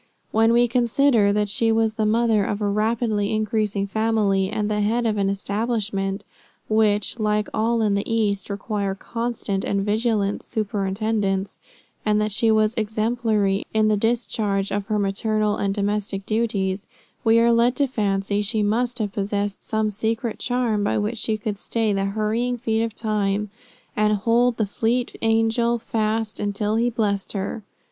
When 0.31 0.51
we 0.51 0.67
consider 0.67 1.31
that 1.31 1.47
she 1.47 1.71
was 1.71 1.93
the 1.93 2.07
mother 2.07 2.43
of 2.43 2.59
a 2.59 2.67
rapidly 2.67 3.31
increasing 3.31 3.85
family; 3.85 4.49
and 4.49 4.67
the 4.67 4.81
head 4.81 5.05
of 5.05 5.15
an 5.17 5.29
establishment, 5.29 6.25
which 6.67 7.19
like 7.19 7.47
all 7.53 7.83
in 7.83 7.93
the 7.93 8.11
East 8.11 8.49
require 8.49 8.95
constant 8.95 9.63
and 9.63 9.85
vigilant 9.85 10.41
superintendence; 10.41 11.59
and 12.03 12.19
that 12.19 12.31
she 12.31 12.49
was 12.49 12.73
exemplary 12.77 13.63
in 13.75 13.89
the 13.89 13.95
discharge 13.95 14.71
of 14.71 14.87
her 14.87 14.97
maternal 14.97 15.57
and 15.57 15.75
domestic 15.75 16.25
duties, 16.25 16.87
we 17.23 17.39
are 17.39 17.53
led 17.53 17.75
to 17.75 17.85
fancy 17.85 18.41
she 18.41 18.63
must 18.63 18.97
have 18.97 19.13
possessed 19.13 19.63
some 19.63 19.91
secret 19.91 20.39
charm 20.39 20.83
by 20.83 20.97
which 20.97 21.19
she 21.19 21.37
could 21.37 21.59
stay 21.59 21.93
the 21.93 22.05
hurrying 22.05 22.57
feet 22.57 22.81
of 22.81 22.95
time; 22.95 23.51
and 23.95 24.13
"hold 24.13 24.57
the 24.57 24.65
fleet 24.65 25.15
angel 25.21 25.77
fast 25.77 26.39
until 26.39 26.77
he 26.77 26.89
blessed 26.89 27.33
her." 27.33 27.61